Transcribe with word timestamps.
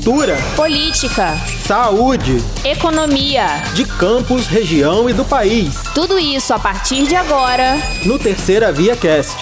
cultura, 0.00 0.38
política, 0.56 1.36
saúde, 1.66 2.38
economia, 2.64 3.62
de 3.74 3.84
campos, 3.84 4.46
região 4.46 5.10
e 5.10 5.12
do 5.12 5.26
país. 5.26 5.74
Tudo 5.94 6.18
isso 6.18 6.54
a 6.54 6.58
partir 6.58 7.06
de 7.06 7.14
agora 7.14 7.76
no 8.06 8.18
Terceira 8.18 8.72
Via 8.72 8.96
Cast. 8.96 9.36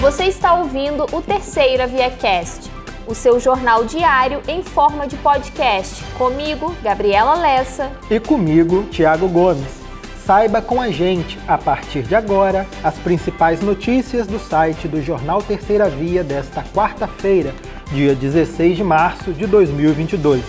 Você 0.00 0.24
está 0.24 0.54
ouvindo 0.54 1.06
o 1.12 1.22
Terceira 1.22 1.86
Via 1.86 2.10
Cast, 2.10 2.68
o 3.06 3.14
seu 3.14 3.38
jornal 3.38 3.84
diário 3.84 4.42
em 4.48 4.64
forma 4.64 5.06
de 5.06 5.16
podcast. 5.18 6.02
Comigo, 6.18 6.74
Gabriela 6.82 7.34
Lessa. 7.34 7.92
E 8.10 8.18
comigo, 8.18 8.82
Tiago 8.90 9.28
Gomes. 9.28 9.83
Saiba 10.26 10.62
com 10.62 10.80
a 10.80 10.90
gente, 10.90 11.38
a 11.46 11.58
partir 11.58 12.02
de 12.02 12.14
agora, 12.14 12.66
as 12.82 12.94
principais 12.94 13.60
notícias 13.60 14.26
do 14.26 14.38
site 14.38 14.88
do 14.88 15.02
Jornal 15.02 15.42
Terceira 15.42 15.90
Via 15.90 16.24
desta 16.24 16.64
quarta-feira, 16.74 17.54
dia 17.92 18.14
16 18.14 18.78
de 18.78 18.82
março 18.82 19.34
de 19.34 19.46
2022. 19.46 20.42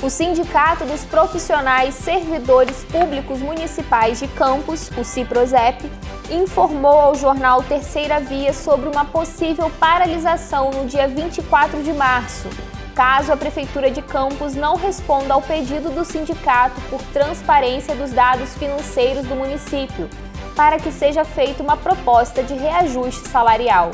O 0.00 0.08
Sindicato 0.08 0.84
dos 0.84 1.04
Profissionais 1.04 1.96
Servidores 1.96 2.84
Públicos 2.84 3.40
Municipais 3.40 4.20
de 4.20 4.28
Campos, 4.28 4.88
o 4.96 5.02
CIPROSEP, 5.02 5.90
informou 6.30 7.00
ao 7.00 7.16
jornal 7.16 7.64
Terceira 7.64 8.20
Via 8.20 8.52
sobre 8.52 8.88
uma 8.88 9.04
possível 9.06 9.68
paralisação 9.80 10.70
no 10.70 10.86
dia 10.86 11.08
24 11.08 11.82
de 11.82 11.92
março 11.92 12.48
caso 12.96 13.30
a 13.30 13.36
Prefeitura 13.36 13.90
de 13.90 14.00
Campos 14.00 14.54
não 14.54 14.74
responda 14.74 15.34
ao 15.34 15.42
pedido 15.42 15.90
do 15.90 16.02
sindicato 16.02 16.80
por 16.88 17.02
transparência 17.12 17.94
dos 17.94 18.10
dados 18.10 18.54
financeiros 18.54 19.26
do 19.26 19.36
município, 19.36 20.08
para 20.56 20.78
que 20.78 20.90
seja 20.90 21.22
feita 21.22 21.62
uma 21.62 21.76
proposta 21.76 22.42
de 22.42 22.54
reajuste 22.54 23.28
salarial. 23.28 23.90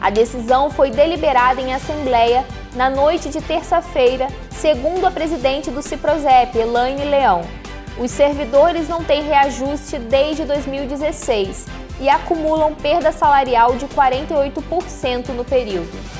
A 0.00 0.08
decisão 0.08 0.70
foi 0.70 0.90
deliberada 0.90 1.60
em 1.60 1.74
assembleia 1.74 2.46
na 2.74 2.88
noite 2.88 3.28
de 3.28 3.42
terça-feira, 3.42 4.28
segundo 4.50 5.06
a 5.06 5.10
presidente 5.10 5.70
do 5.70 5.82
Ciprozep, 5.82 6.56
Elaine 6.56 7.04
Leão. 7.04 7.42
Os 7.98 8.10
servidores 8.10 8.88
não 8.88 9.04
têm 9.04 9.22
reajuste 9.22 9.98
desde 9.98 10.46
2016 10.46 11.66
e 12.00 12.08
acumulam 12.08 12.72
perda 12.72 13.12
salarial 13.12 13.76
de 13.76 13.86
48% 13.88 15.28
no 15.28 15.44
período. 15.44 16.19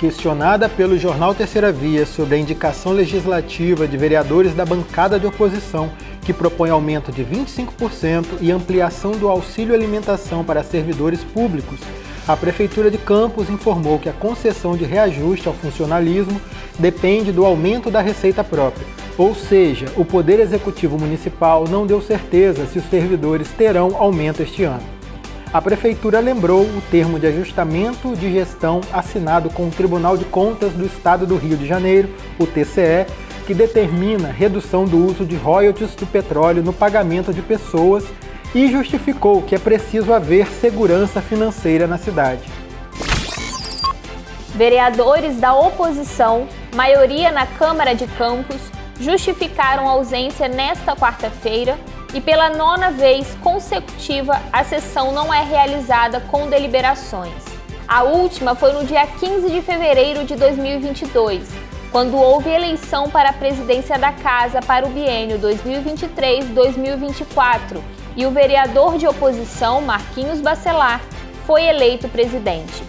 Questionada 0.00 0.66
pelo 0.66 0.98
jornal 0.98 1.34
Terceira 1.34 1.70
Via 1.70 2.06
sobre 2.06 2.34
a 2.34 2.38
indicação 2.38 2.90
legislativa 2.90 3.86
de 3.86 3.98
vereadores 3.98 4.54
da 4.54 4.64
bancada 4.64 5.20
de 5.20 5.26
oposição 5.26 5.90
que 6.22 6.32
propõe 6.32 6.70
aumento 6.70 7.12
de 7.12 7.22
25% 7.22 8.24
e 8.40 8.50
ampliação 8.50 9.12
do 9.12 9.28
auxílio 9.28 9.74
alimentação 9.74 10.42
para 10.42 10.62
servidores 10.62 11.22
públicos, 11.22 11.78
a 12.26 12.34
Prefeitura 12.34 12.90
de 12.90 12.96
Campos 12.96 13.50
informou 13.50 13.98
que 13.98 14.08
a 14.08 14.14
concessão 14.14 14.74
de 14.74 14.84
reajuste 14.84 15.46
ao 15.46 15.52
funcionalismo 15.52 16.40
depende 16.78 17.30
do 17.30 17.44
aumento 17.44 17.90
da 17.90 18.00
receita 18.00 18.42
própria. 18.42 18.86
Ou 19.18 19.34
seja, 19.34 19.84
o 19.98 20.04
Poder 20.04 20.40
Executivo 20.40 20.98
Municipal 20.98 21.68
não 21.68 21.86
deu 21.86 22.00
certeza 22.00 22.64
se 22.64 22.78
os 22.78 22.88
servidores 22.88 23.50
terão 23.50 23.94
aumento 23.94 24.40
este 24.40 24.64
ano 24.64 24.99
a 25.52 25.60
Prefeitura 25.60 26.20
lembrou 26.20 26.62
o 26.62 26.82
termo 26.92 27.18
de 27.18 27.26
ajustamento 27.26 28.14
de 28.14 28.32
gestão 28.32 28.80
assinado 28.92 29.50
com 29.50 29.66
o 29.66 29.70
Tribunal 29.70 30.16
de 30.16 30.24
Contas 30.24 30.72
do 30.72 30.86
Estado 30.86 31.26
do 31.26 31.36
Rio 31.36 31.56
de 31.56 31.66
Janeiro, 31.66 32.08
o 32.38 32.46
TCE, 32.46 33.06
que 33.46 33.52
determina 33.52 34.30
redução 34.30 34.84
do 34.84 35.04
uso 35.04 35.24
de 35.24 35.34
royalties 35.34 35.96
do 35.96 36.06
petróleo 36.06 36.62
no 36.62 36.72
pagamento 36.72 37.34
de 37.34 37.42
pessoas 37.42 38.04
e 38.54 38.70
justificou 38.70 39.42
que 39.42 39.56
é 39.56 39.58
preciso 39.58 40.12
haver 40.12 40.46
segurança 40.46 41.20
financeira 41.20 41.84
na 41.88 41.98
cidade. 41.98 42.42
Vereadores 44.54 45.40
da 45.40 45.52
oposição, 45.52 46.46
maioria 46.76 47.32
na 47.32 47.46
Câmara 47.46 47.92
de 47.92 48.06
Campos, 48.06 48.60
justificaram 49.00 49.88
ausência 49.88 50.46
nesta 50.46 50.94
quarta-feira 50.94 51.76
e 52.12 52.20
pela 52.20 52.50
nona 52.50 52.90
vez 52.90 53.34
consecutiva 53.42 54.38
a 54.52 54.62
sessão 54.64 55.12
não 55.12 55.32
é 55.32 55.42
realizada 55.42 56.20
com 56.20 56.48
deliberações. 56.48 57.32
A 57.86 58.02
última 58.02 58.54
foi 58.54 58.72
no 58.72 58.84
dia 58.84 59.06
15 59.06 59.48
de 59.50 59.62
fevereiro 59.62 60.24
de 60.24 60.34
2022, 60.36 61.48
quando 61.90 62.14
houve 62.16 62.50
eleição 62.50 63.10
para 63.10 63.30
a 63.30 63.32
presidência 63.32 63.98
da 63.98 64.12
Casa 64.12 64.60
para 64.62 64.86
o 64.86 64.90
biênio 64.90 65.40
2023-2024 65.40 67.80
e 68.16 68.24
o 68.26 68.30
vereador 68.30 68.96
de 68.96 69.08
oposição, 69.08 69.80
Marquinhos 69.80 70.40
Bacelar, 70.40 71.00
foi 71.46 71.64
eleito 71.64 72.08
presidente. 72.08 72.84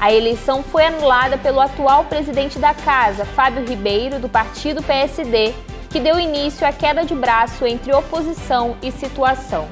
A 0.00 0.12
eleição 0.12 0.64
foi 0.64 0.86
anulada 0.86 1.38
pelo 1.38 1.60
atual 1.60 2.02
presidente 2.04 2.58
da 2.58 2.74
Casa, 2.74 3.24
Fábio 3.24 3.64
Ribeiro, 3.64 4.18
do 4.18 4.28
partido 4.28 4.82
PSD, 4.82 5.54
que 5.92 6.00
deu 6.00 6.18
início 6.18 6.66
à 6.66 6.72
queda 6.72 7.04
de 7.04 7.14
braço 7.14 7.66
entre 7.66 7.92
oposição 7.92 8.76
e 8.82 8.90
situação. 8.90 9.68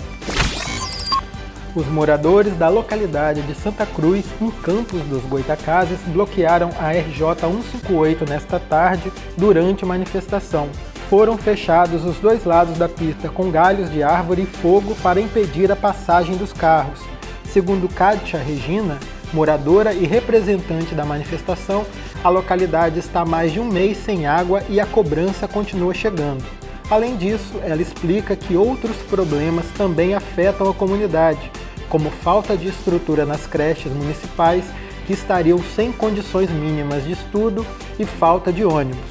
Os 1.74 1.86
moradores 1.86 2.54
da 2.58 2.68
localidade 2.68 3.40
de 3.40 3.54
Santa 3.54 3.86
Cruz, 3.86 4.26
em 4.38 4.50
Campos 4.50 5.00
dos 5.04 5.22
Goitacazes, 5.24 5.98
bloquearam 6.08 6.68
a 6.78 6.90
RJ 6.90 7.36
158 7.40 8.28
nesta 8.28 8.60
tarde 8.60 9.10
durante 9.38 9.86
manifestação. 9.86 10.68
Foram 11.08 11.38
fechados 11.38 12.04
os 12.04 12.18
dois 12.18 12.44
lados 12.44 12.76
da 12.76 12.88
pista 12.88 13.30
com 13.30 13.50
galhos 13.50 13.90
de 13.90 14.02
árvore 14.02 14.42
e 14.42 14.46
fogo 14.46 14.94
para 14.96 15.22
impedir 15.22 15.72
a 15.72 15.76
passagem 15.76 16.36
dos 16.36 16.52
carros. 16.52 17.00
Segundo 17.44 17.88
Kátia 17.88 18.38
Regina, 18.38 18.98
moradora 19.32 19.92
e 19.92 20.04
representante 20.04 20.94
da 20.94 21.04
manifestação, 21.04 21.84
a 22.22 22.28
localidade 22.28 22.98
está 22.98 23.20
há 23.20 23.24
mais 23.24 23.52
de 23.52 23.60
um 23.60 23.64
mês 23.64 23.98
sem 23.98 24.26
água 24.26 24.62
e 24.68 24.80
a 24.80 24.86
cobrança 24.86 25.46
continua 25.48 25.94
chegando. 25.94 26.44
Além 26.90 27.16
disso, 27.16 27.54
ela 27.62 27.80
explica 27.80 28.34
que 28.34 28.56
outros 28.56 28.96
problemas 29.08 29.66
também 29.76 30.14
afetam 30.14 30.68
a 30.68 30.74
comunidade, 30.74 31.50
como 31.88 32.10
falta 32.10 32.56
de 32.56 32.68
estrutura 32.68 33.24
nas 33.24 33.46
creches 33.46 33.92
municipais 33.92 34.64
que 35.06 35.12
estariam 35.12 35.58
sem 35.74 35.92
condições 35.92 36.50
mínimas 36.50 37.04
de 37.04 37.12
estudo 37.12 37.64
e 37.98 38.04
falta 38.04 38.52
de 38.52 38.64
ônibus. 38.64 39.10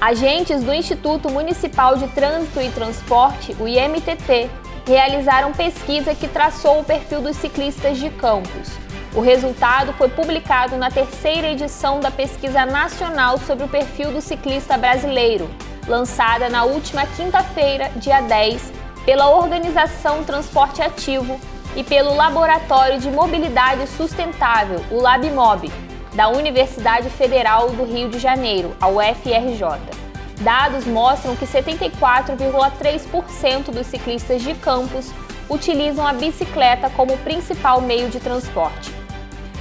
Agentes 0.00 0.62
do 0.62 0.72
Instituto 0.72 1.28
Municipal 1.28 1.96
de 1.96 2.08
Trânsito 2.08 2.60
e 2.60 2.70
Transporte, 2.70 3.54
o 3.60 3.68
IMTT, 3.68 4.48
realizaram 4.90 5.52
pesquisa 5.52 6.16
que 6.16 6.26
traçou 6.26 6.80
o 6.80 6.84
perfil 6.84 7.20
dos 7.20 7.36
ciclistas 7.36 7.96
de 7.96 8.10
Campos. 8.10 8.72
O 9.14 9.20
resultado 9.20 9.92
foi 9.92 10.08
publicado 10.08 10.76
na 10.76 10.90
terceira 10.90 11.48
edição 11.48 12.00
da 12.00 12.10
Pesquisa 12.10 12.66
Nacional 12.66 13.38
sobre 13.38 13.64
o 13.64 13.68
Perfil 13.68 14.10
do 14.10 14.20
Ciclista 14.20 14.76
Brasileiro, 14.76 15.48
lançada 15.86 16.48
na 16.48 16.64
última 16.64 17.06
quinta-feira, 17.06 17.88
dia 17.96 18.20
10, 18.20 18.72
pela 19.04 19.30
Organização 19.30 20.24
Transporte 20.24 20.82
Ativo 20.82 21.40
e 21.76 21.84
pelo 21.84 22.14
Laboratório 22.16 22.98
de 22.98 23.10
Mobilidade 23.12 23.86
Sustentável, 23.86 24.84
o 24.90 25.00
LabMob, 25.00 25.70
da 26.14 26.28
Universidade 26.30 27.08
Federal 27.10 27.70
do 27.70 27.84
Rio 27.84 28.08
de 28.08 28.18
Janeiro, 28.18 28.76
a 28.80 28.88
UFRJ. 28.88 29.99
Dados 30.40 30.86
mostram 30.86 31.36
que 31.36 31.46
74,3% 31.46 33.70
dos 33.70 33.86
ciclistas 33.86 34.42
de 34.42 34.54
campus 34.54 35.12
utilizam 35.50 36.06
a 36.06 36.14
bicicleta 36.14 36.88
como 36.90 37.18
principal 37.18 37.82
meio 37.82 38.08
de 38.08 38.18
transporte. 38.18 38.90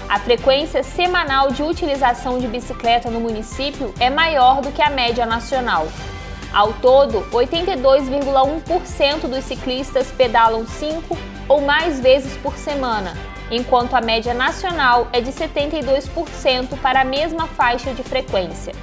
A 0.07 0.17
frequência 0.19 0.81
semanal 0.81 1.51
de 1.51 1.61
utilização 1.61 2.39
de 2.39 2.47
bicicleta 2.47 3.11
no 3.11 3.19
município 3.19 3.93
é 3.99 4.09
maior 4.09 4.61
do 4.61 4.71
que 4.71 4.81
a 4.81 4.89
média 4.89 5.25
nacional. 5.25 5.85
Ao 6.53 6.71
todo, 6.73 7.23
82,1% 7.29 9.27
dos 9.27 9.43
ciclistas 9.43 10.09
pedalam 10.11 10.65
5 10.65 11.17
ou 11.49 11.59
mais 11.61 11.99
vezes 11.99 12.37
por 12.37 12.55
semana, 12.55 13.17
enquanto 13.51 13.95
a 13.95 14.01
média 14.01 14.33
nacional 14.33 15.09
é 15.11 15.19
de 15.19 15.31
72% 15.31 16.79
para 16.81 17.01
a 17.01 17.05
mesma 17.05 17.47
faixa 17.47 17.93
de 17.93 18.01
frequência. 18.01 18.73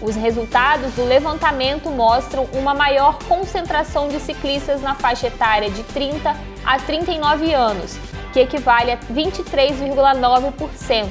Os 0.00 0.14
resultados 0.14 0.92
do 0.92 1.04
levantamento 1.04 1.90
mostram 1.90 2.46
uma 2.52 2.72
maior 2.74 3.18
concentração 3.24 4.08
de 4.08 4.20
ciclistas 4.20 4.80
na 4.82 4.94
faixa 4.94 5.26
etária 5.28 5.70
de 5.70 5.82
30 5.84 6.36
a 6.64 6.78
39 6.78 7.54
anos, 7.54 7.98
que 8.32 8.40
equivale 8.40 8.90
a 8.92 8.98
23,9%, 8.98 11.08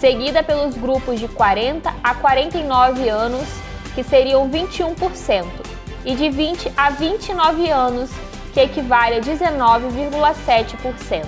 seguida 0.00 0.42
pelos 0.42 0.74
grupos 0.74 1.20
de 1.20 1.28
40 1.28 1.94
a 2.02 2.14
49 2.14 3.10
anos, 3.10 3.46
que 3.94 4.02
seriam 4.02 4.48
21%, 4.48 5.44
e 6.06 6.14
de 6.14 6.30
20 6.30 6.72
a 6.74 6.88
29 6.88 7.68
anos, 7.68 8.08
que 8.54 8.60
equivale 8.60 9.16
a 9.16 9.20
19,7%. 9.20 11.26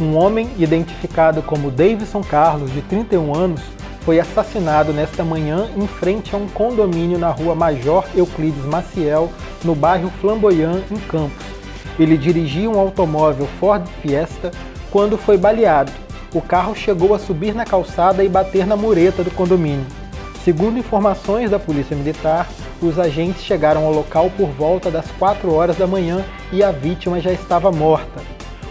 Um 0.00 0.16
homem 0.16 0.50
identificado 0.56 1.42
como 1.42 1.70
Davidson 1.70 2.22
Carlos, 2.22 2.72
de 2.72 2.80
31 2.82 3.34
anos, 3.34 3.60
foi 4.04 4.20
assassinado 4.20 4.92
nesta 4.92 5.24
manhã 5.24 5.66
em 5.76 5.86
frente 5.86 6.34
a 6.34 6.38
um 6.38 6.46
condomínio 6.46 7.18
na 7.18 7.30
rua 7.30 7.54
Major 7.54 8.04
Euclides 8.14 8.64
Maciel, 8.66 9.32
no 9.64 9.74
bairro 9.74 10.12
Flamboyant, 10.20 10.82
em 10.90 10.96
Campos. 10.96 11.44
Ele 11.98 12.18
dirigia 12.18 12.68
um 12.68 12.78
automóvel 12.78 13.48
Ford 13.58 13.86
Fiesta 14.02 14.50
quando 14.90 15.16
foi 15.16 15.38
baleado. 15.38 15.90
O 16.34 16.42
carro 16.42 16.74
chegou 16.74 17.14
a 17.14 17.18
subir 17.18 17.54
na 17.54 17.64
calçada 17.64 18.22
e 18.22 18.28
bater 18.28 18.66
na 18.66 18.76
mureta 18.76 19.24
do 19.24 19.30
condomínio. 19.30 19.86
Segundo 20.44 20.78
informações 20.78 21.50
da 21.50 21.58
Polícia 21.58 21.96
Militar, 21.96 22.46
os 22.82 22.98
agentes 22.98 23.42
chegaram 23.42 23.86
ao 23.86 23.92
local 23.92 24.30
por 24.36 24.48
volta 24.48 24.90
das 24.90 25.10
4 25.12 25.50
horas 25.50 25.76
da 25.76 25.86
manhã 25.86 26.22
e 26.52 26.62
a 26.62 26.70
vítima 26.70 27.20
já 27.20 27.32
estava 27.32 27.72
morta. 27.72 28.20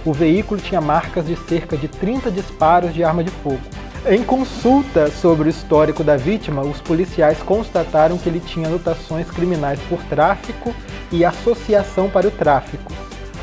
O 0.06 0.14
veículo 0.14 0.62
tinha 0.62 0.82
marcas 0.82 1.26
de 1.26 1.36
cerca 1.36 1.76
de 1.76 1.88
30 1.88 2.30
disparos 2.30 2.94
de 2.94 3.04
arma 3.04 3.24
de 3.24 3.32
fogo. 3.32 3.73
Em 4.06 4.22
consulta 4.22 5.10
sobre 5.10 5.48
o 5.48 5.50
histórico 5.50 6.04
da 6.04 6.18
vítima, 6.18 6.62
os 6.62 6.82
policiais 6.82 7.38
constataram 7.42 8.18
que 8.18 8.28
ele 8.28 8.42
tinha 8.42 8.68
anotações 8.68 9.32
criminais 9.32 9.80
por 9.88 10.04
tráfico 10.04 10.76
e 11.10 11.24
associação 11.24 12.10
para 12.10 12.28
o 12.28 12.32
tráfico. 12.32 12.92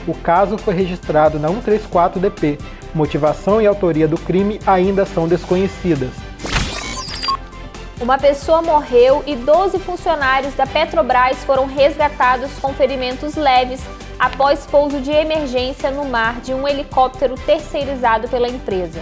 O 0.07 0.13
caso 0.13 0.59
foi 0.59 0.75
registrado 0.75 1.39
na 1.39 1.49
134DP. 1.49 2.61
Motivação 2.95 3.63
e 3.63 3.67
autoria 3.67 4.07
do 4.07 4.19
crime 4.19 4.61
ainda 4.67 5.07
são 5.07 5.27
desconhecidas. 5.27 6.11
Uma 7.99 8.19
pessoa 8.19 8.61
morreu 8.61 9.25
e 9.27 9.37
12 9.37 9.79
funcionários 9.79 10.53
da 10.53 10.67
Petrobras 10.67 11.43
foram 11.43 11.65
resgatados 11.65 12.51
com 12.61 12.75
ferimentos 12.75 13.35
leves 13.35 13.81
após 14.19 14.67
pouso 14.67 15.01
de 15.01 15.11
emergência 15.11 15.91
no 15.91 16.05
mar 16.05 16.43
de 16.43 16.53
um 16.53 16.69
helicóptero 16.69 17.35
terceirizado 17.47 18.29
pela 18.29 18.47
empresa. 18.47 19.01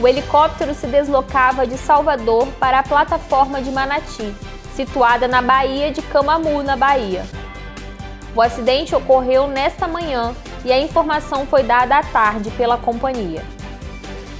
O 0.00 0.08
helicóptero 0.08 0.74
se 0.74 0.86
deslocava 0.88 1.66
de 1.66 1.78
Salvador 1.78 2.48
para 2.58 2.80
a 2.80 2.82
plataforma 2.82 3.62
de 3.62 3.70
Manati, 3.70 4.34
situada 4.74 5.28
na 5.28 5.40
Baía 5.40 5.92
de 5.92 6.02
Camamu, 6.02 6.62
na 6.62 6.76
Bahia. 6.76 7.24
O 8.34 8.42
acidente 8.42 8.94
ocorreu 8.94 9.46
nesta 9.46 9.86
manhã 9.86 10.34
e 10.64 10.72
a 10.72 10.80
informação 10.80 11.46
foi 11.46 11.62
dada 11.62 11.96
à 11.96 12.02
tarde 12.02 12.50
pela 12.50 12.76
companhia. 12.76 13.44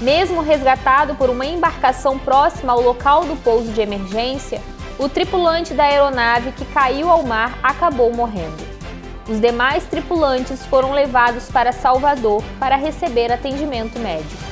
Mesmo 0.01 0.41
resgatado 0.41 1.15
por 1.15 1.31
uma 1.31 1.47
embarcação 1.47 2.19
próxima 2.19 2.73
ao 2.73 2.81
local 2.81 3.25
do 3.25 3.37
pouso 3.37 3.71
de 3.71 3.81
emergência, 3.81 4.61
o 4.99 5.09
tripulante 5.09 5.73
da 5.73 5.85
aeronave 5.85 6.51
que 6.53 6.65
caiu 6.65 7.09
ao 7.09 7.23
mar 7.23 7.57
acabou 7.63 8.13
morrendo. 8.13 8.65
Os 9.29 9.41
demais 9.41 9.85
tripulantes 9.85 10.67
foram 10.67 10.93
levados 10.93 11.49
para 11.49 11.73
Salvador 11.73 12.43
para 12.59 12.77
receber 12.77 13.31
atendimento 13.31 13.99
médico. 14.01 14.44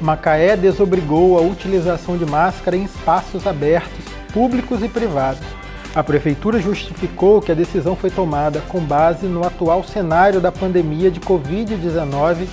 Macaé 0.00 0.56
desobrigou 0.56 1.38
a 1.38 1.42
utilização 1.42 2.16
de 2.16 2.24
máscara 2.24 2.76
em 2.76 2.84
espaços 2.84 3.46
abertos, 3.46 4.04
públicos 4.32 4.82
e 4.82 4.88
privados. 4.88 5.46
A 5.94 6.04
prefeitura 6.04 6.60
justificou 6.60 7.40
que 7.40 7.50
a 7.50 7.54
decisão 7.54 7.96
foi 7.96 8.10
tomada 8.10 8.60
com 8.68 8.80
base 8.80 9.26
no 9.26 9.44
atual 9.44 9.82
cenário 9.82 10.40
da 10.40 10.52
pandemia 10.52 11.10
de 11.10 11.18
Covid-19 11.20 12.46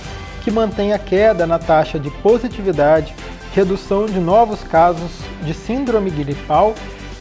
que 0.46 0.50
mantém 0.52 0.92
a 0.92 0.98
queda 0.98 1.44
na 1.44 1.58
taxa 1.58 1.98
de 1.98 2.08
positividade, 2.08 3.12
redução 3.52 4.06
de 4.06 4.20
novos 4.20 4.62
casos 4.62 5.10
de 5.42 5.52
síndrome 5.52 6.08
gripal 6.08 6.72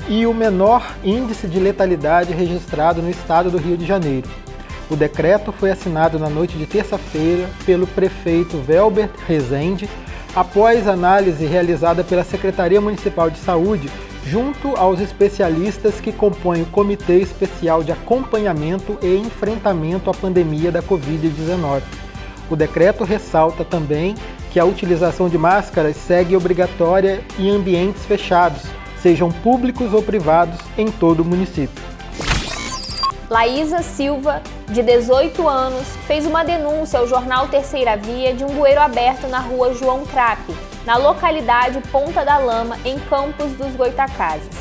e 0.08 0.28
o 0.28 0.34
menor 0.34 0.94
índice 1.04 1.48
de 1.48 1.60
letalidade 1.60 2.34
registrado 2.34 3.02
no 3.02 3.10
estado 3.10 3.50
do 3.50 3.58
Rio 3.58 3.76
de 3.76 3.84
Janeiro. 3.84 4.30
O 4.92 4.96
decreto 4.96 5.52
foi 5.52 5.72
assinado 5.72 6.20
na 6.20 6.30
noite 6.30 6.56
de 6.56 6.68
terça-feira 6.68 7.50
pelo 7.66 7.88
prefeito 7.88 8.60
Velbert 8.60 9.10
Rezende, 9.28 9.90
após 10.36 10.88
análise 10.88 11.46
realizada 11.46 12.04
pela 12.04 12.24
Secretaria 12.24 12.82
Municipal 12.82 13.30
de 13.30 13.40
Saúde, 13.40 13.90
junto 14.26 14.76
aos 14.76 15.00
especialistas 15.00 16.02
que 16.02 16.12
compõem 16.12 16.64
o 16.64 16.68
Comitê 16.68 17.20
Especial 17.20 17.84
de 17.84 17.92
Acompanhamento 17.92 18.98
e 19.02 19.16
Enfrentamento 19.16 20.10
à 20.10 20.14
Pandemia 20.14 20.72
da 20.72 20.84
Covid-19. 20.84 21.82
O 22.50 22.56
decreto 22.56 23.04
ressalta 23.04 23.64
também 23.64 24.16
que 24.52 24.60
a 24.60 24.66
utilização 24.66 25.30
de 25.30 25.38
máscaras 25.38 25.96
segue 25.96 26.36
obrigatória 26.36 27.22
em 27.40 27.50
ambientes 27.50 28.06
fechados, 28.06 28.64
sejam 29.02 29.32
públicos 29.32 29.94
ou 29.94 30.02
privados, 30.02 30.60
em 30.78 30.88
todo 30.88 31.22
o 31.22 31.26
município. 31.26 31.95
Laísa 33.30 33.82
Silva, 33.82 34.42
de 34.68 34.84
18 34.84 35.48
anos, 35.48 35.88
fez 36.06 36.28
uma 36.28 36.44
denúncia 36.44 37.00
ao 37.00 37.08
jornal 37.08 37.48
Terceira 37.48 37.98
Via 37.98 38.36
de 38.36 38.44
um 38.44 38.50
bueiro 38.50 38.80
aberto 38.80 39.28
na 39.28 39.40
rua 39.40 39.74
João 39.74 40.06
Trape, 40.06 40.56
na 40.86 40.96
localidade 40.98 41.82
Ponta 41.92 42.24
da 42.24 42.38
Lama, 42.38 42.78
em 42.86 43.00
Campos 43.00 43.52
dos 43.54 43.76
Goitacazes. 43.76 44.56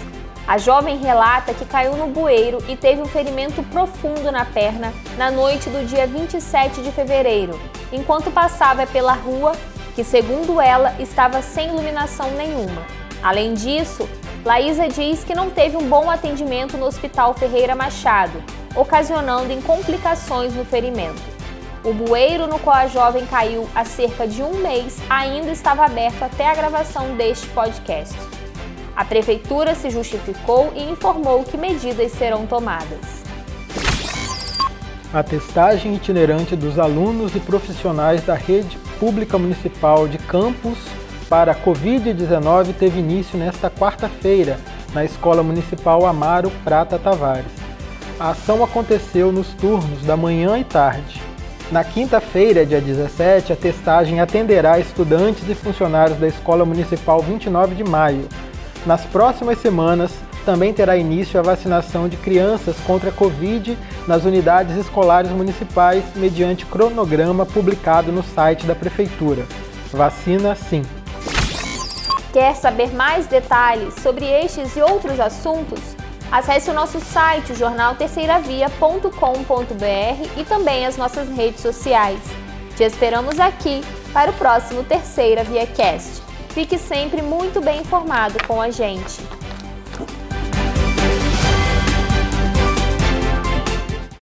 A 0.46 0.56
jovem 0.56 0.96
relata 0.96 1.52
que 1.52 1.66
caiu 1.66 1.94
no 1.96 2.06
bueiro 2.06 2.58
e 2.66 2.74
teve 2.74 3.02
um 3.02 3.06
ferimento 3.06 3.62
profundo 3.64 4.32
na 4.32 4.46
perna 4.46 4.94
na 5.18 5.30
noite 5.30 5.68
do 5.68 5.86
dia 5.86 6.06
27 6.06 6.80
de 6.80 6.90
fevereiro, 6.90 7.60
enquanto 7.92 8.30
passava 8.30 8.86
pela 8.86 9.12
rua, 9.12 9.52
que, 9.94 10.02
segundo 10.02 10.58
ela, 10.58 10.94
estava 10.98 11.42
sem 11.42 11.68
iluminação 11.68 12.30
nenhuma. 12.30 12.82
Além 13.22 13.52
disso, 13.52 14.08
Laísa 14.44 14.88
diz 14.88 15.24
que 15.24 15.34
não 15.34 15.48
teve 15.48 15.74
um 15.74 15.88
bom 15.88 16.10
atendimento 16.10 16.76
no 16.76 16.84
Hospital 16.84 17.32
Ferreira 17.32 17.74
Machado, 17.74 18.42
ocasionando 18.76 19.50
em 19.50 19.60
complicações 19.62 20.54
no 20.54 20.66
ferimento. 20.66 21.22
O 21.82 21.94
bueiro 21.94 22.46
no 22.46 22.58
qual 22.58 22.76
a 22.76 22.86
jovem 22.86 23.24
caiu 23.24 23.66
há 23.74 23.86
cerca 23.86 24.26
de 24.26 24.42
um 24.42 24.58
mês 24.58 24.98
ainda 25.08 25.50
estava 25.50 25.86
aberto 25.86 26.22
até 26.22 26.46
a 26.46 26.54
gravação 26.54 27.16
deste 27.16 27.46
podcast. 27.48 28.14
A 28.94 29.02
prefeitura 29.02 29.74
se 29.74 29.88
justificou 29.88 30.72
e 30.76 30.90
informou 30.90 31.42
que 31.42 31.56
medidas 31.56 32.12
serão 32.12 32.46
tomadas. 32.46 33.24
A 35.12 35.22
testagem 35.22 35.94
itinerante 35.94 36.54
dos 36.54 36.78
alunos 36.78 37.34
e 37.34 37.40
profissionais 37.40 38.22
da 38.22 38.34
rede 38.34 38.76
pública 39.00 39.38
municipal 39.38 40.06
de 40.06 40.18
campus 40.18 40.78
para 41.28 41.52
a 41.52 41.54
Covid-19 41.54 42.74
teve 42.78 43.00
início 43.00 43.38
nesta 43.38 43.70
quarta-feira 43.70 44.58
na 44.92 45.04
Escola 45.04 45.42
Municipal 45.42 46.06
Amaro 46.06 46.50
Prata 46.62 46.98
Tavares. 46.98 47.52
A 48.18 48.30
ação 48.30 48.62
aconteceu 48.62 49.32
nos 49.32 49.48
turnos 49.54 50.02
da 50.02 50.16
manhã 50.16 50.58
e 50.58 50.64
tarde. 50.64 51.20
Na 51.72 51.82
quinta-feira, 51.82 52.64
dia 52.64 52.80
17, 52.80 53.52
a 53.52 53.56
testagem 53.56 54.20
atenderá 54.20 54.78
estudantes 54.78 55.48
e 55.48 55.54
funcionários 55.54 56.18
da 56.18 56.28
Escola 56.28 56.64
Municipal 56.64 57.20
29 57.20 57.74
de 57.74 57.82
Maio, 57.82 58.28
nas 58.86 59.02
próximas 59.06 59.58
semanas, 59.58 60.12
também 60.44 60.74
terá 60.74 60.94
início 60.94 61.40
a 61.40 61.42
vacinação 61.42 62.06
de 62.06 62.18
crianças 62.18 62.76
contra 62.86 63.08
a 63.08 63.12
Covid 63.12 63.78
nas 64.06 64.24
unidades 64.26 64.76
escolares 64.76 65.30
municipais, 65.30 66.04
mediante 66.16 66.66
cronograma 66.66 67.46
publicado 67.46 68.12
no 68.12 68.22
site 68.22 68.66
da 68.66 68.74
Prefeitura. 68.74 69.44
Vacina 69.90 70.54
sim. 70.54 70.82
Quer 72.34 72.54
saber 72.56 72.92
mais 72.92 73.28
detalhes 73.28 73.94
sobre 74.02 74.24
estes 74.24 74.74
e 74.74 74.82
outros 74.82 75.20
assuntos? 75.20 75.78
Acesse 76.32 76.68
o 76.68 76.74
nosso 76.74 76.98
site, 76.98 77.54
jornalterceiravia.com.br 77.54 80.28
e 80.36 80.44
também 80.44 80.84
as 80.84 80.96
nossas 80.96 81.28
redes 81.28 81.60
sociais. 81.60 82.18
Te 82.76 82.82
esperamos 82.82 83.38
aqui 83.38 83.82
para 84.12 84.32
o 84.32 84.34
próximo 84.34 84.82
Terceira 84.82 85.44
Via 85.44 85.64
Cast. 85.64 86.24
Fique 86.48 86.76
sempre 86.76 87.22
muito 87.22 87.60
bem 87.60 87.82
informado 87.82 88.34
com 88.48 88.60
a 88.60 88.68
gente. 88.68 89.22